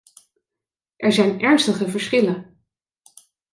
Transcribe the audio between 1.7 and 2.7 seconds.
verschillen.